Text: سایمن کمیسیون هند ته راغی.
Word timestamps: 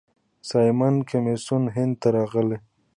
سایمن 0.49 0.95
کمیسیون 1.09 1.63
هند 1.75 1.93
ته 2.01 2.07
راغی. 2.15 2.57